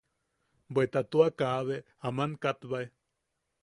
[0.73, 1.75] Bweta tua kaabe
[2.07, 2.85] aman katbae.